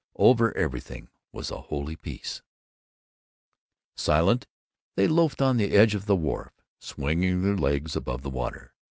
Over 0.15 0.51
everything 0.57 1.09
was 1.31 1.51
a 1.51 1.61
holy 1.61 1.95
peace. 1.95 2.41
Silent, 3.95 4.47
they 4.95 5.07
loafed 5.07 5.43
on 5.43 5.57
the 5.57 5.73
edge 5.75 5.93
of 5.93 6.07
the 6.07 6.15
wharf, 6.15 6.59
swinging 6.79 7.43
their 7.43 7.55
legs 7.55 7.95
above 7.95 8.23
the 8.23 8.31
water. 8.31 8.73